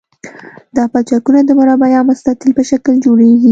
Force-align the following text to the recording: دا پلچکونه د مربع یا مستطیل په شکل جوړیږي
دا 0.75 0.83
پلچکونه 0.91 1.41
د 1.45 1.51
مربع 1.59 1.87
یا 1.95 2.01
مستطیل 2.09 2.51
په 2.55 2.63
شکل 2.69 2.93
جوړیږي 3.05 3.49